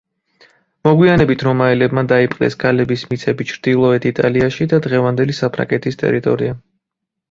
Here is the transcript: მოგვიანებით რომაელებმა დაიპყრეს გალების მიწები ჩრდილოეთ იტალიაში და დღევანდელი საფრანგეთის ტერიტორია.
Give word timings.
მოგვიანებით 0.87 1.45
რომაელებმა 1.47 2.05
დაიპყრეს 2.13 2.59
გალების 2.65 3.05
მიწები 3.13 3.49
ჩრდილოეთ 3.53 4.11
იტალიაში 4.15 4.71
და 4.75 4.85
დღევანდელი 4.91 5.41
საფრანგეთის 5.45 6.05
ტერიტორია. 6.05 6.63